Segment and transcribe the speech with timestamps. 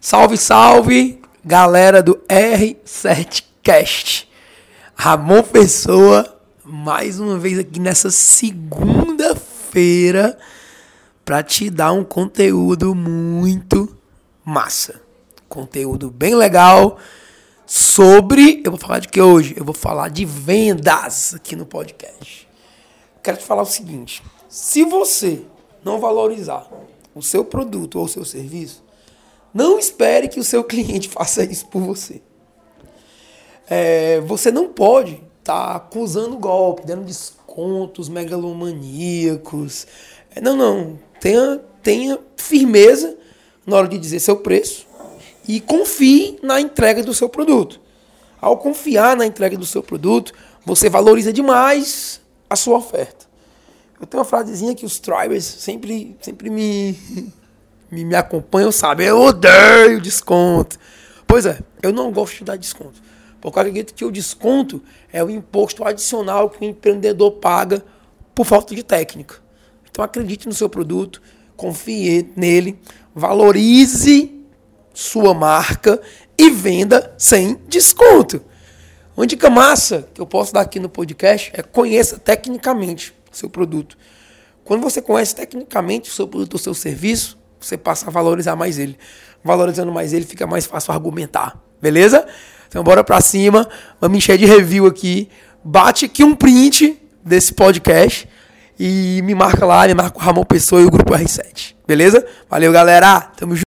[0.00, 4.28] Salve, salve, galera do R7Cast.
[4.94, 10.38] Ramon Pessoa, mais uma vez aqui nessa segunda-feira
[11.24, 13.92] para te dar um conteúdo muito
[14.44, 15.02] massa.
[15.48, 16.96] Conteúdo bem legal
[17.66, 19.52] sobre, eu vou falar de que hoje?
[19.56, 22.46] Eu vou falar de vendas aqui no podcast.
[23.20, 25.42] Quero te falar o seguinte, se você
[25.84, 26.68] não valorizar
[27.16, 28.86] o seu produto ou o seu serviço,
[29.52, 32.22] não espere que o seu cliente faça isso por você.
[33.68, 39.86] É, você não pode estar tá acusando golpe, dando descontos megalomaníacos.
[40.34, 40.98] É, não, não.
[41.20, 43.16] Tenha, tenha firmeza
[43.66, 44.86] na hora de dizer seu preço
[45.46, 47.80] e confie na entrega do seu produto.
[48.40, 50.32] Ao confiar na entrega do seu produto,
[50.64, 53.26] você valoriza demais a sua oferta.
[54.00, 56.96] Eu tenho uma frasezinha que os tribers sempre, sempre me,
[57.90, 59.04] me, me acompanham, sabe?
[59.04, 60.78] Eu odeio desconto.
[61.26, 63.00] Pois é, eu não gosto de dar desconto.
[63.40, 67.84] Porque eu acredito que o desconto é o imposto adicional que o empreendedor paga
[68.34, 69.36] por falta de técnica.
[69.90, 71.20] Então acredite no seu produto,
[71.56, 72.78] confie nele,
[73.14, 74.34] valorize
[74.94, 76.00] sua marca
[76.36, 78.42] e venda sem desconto.
[79.16, 83.98] Uma dica massa que eu posso dar aqui no podcast é conheça tecnicamente seu produto.
[84.64, 88.78] Quando você conhece tecnicamente o seu produto ou seu serviço, você passa a valorizar mais
[88.78, 88.96] ele.
[89.42, 91.58] Valorizando mais ele, fica mais fácil argumentar.
[91.80, 92.26] Beleza?
[92.68, 93.68] Então bora pra cima.
[94.00, 95.28] Vamos encher de review aqui.
[95.64, 98.28] Bate aqui um print desse podcast
[98.78, 101.74] e me marca lá, me marca o Ramon Pessoa e o Grupo R7.
[101.86, 102.24] Beleza?
[102.48, 103.20] Valeu, galera.
[103.36, 103.56] Tamo junto.